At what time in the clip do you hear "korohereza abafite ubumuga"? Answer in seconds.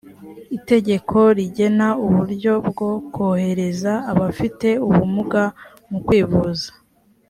3.13-5.43